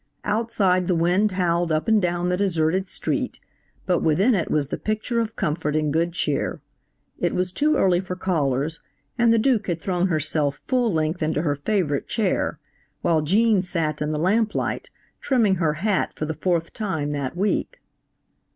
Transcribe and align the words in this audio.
Outside 0.23 0.87
the 0.87 0.95
wind 0.95 1.33
howled 1.33 1.71
up 1.71 1.87
and 1.87 2.01
down 2.01 2.29
the 2.29 2.35
deserted 2.35 2.87
street, 2.87 3.39
but 3.85 3.99
within 3.99 4.33
it 4.33 4.49
was 4.49 4.69
the 4.69 4.77
picture 4.79 5.19
of 5.19 5.35
comfort 5.35 5.75
and 5.75 5.93
good 5.93 6.13
cheer. 6.13 6.59
It 7.19 7.35
was 7.35 7.51
too 7.51 7.75
early 7.75 7.99
for 7.99 8.15
callers, 8.15 8.81
and 9.19 9.31
the 9.31 9.37
Duke 9.37 9.67
had 9.67 9.79
thrown 9.79 10.07
herself 10.07 10.55
full 10.57 10.91
length 10.91 11.21
into 11.21 11.43
her 11.43 11.53
favorite 11.53 12.07
chair, 12.07 12.57
while 13.03 13.21
Gene 13.21 13.61
sat 13.61 14.01
in 14.01 14.11
the 14.11 14.17
lamplight 14.17 14.89
trimming 15.19 15.57
her 15.57 15.73
hat 15.73 16.13
for 16.15 16.25
the 16.25 16.33
fourth 16.33 16.73
time 16.73 17.11
that 17.11 17.37
week. 17.37 17.79